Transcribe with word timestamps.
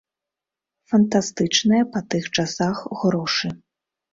Фантастычныя 0.93 1.83
па 1.97 2.03
тых 2.15 2.23
часах 2.39 2.77
грошы. 3.03 3.47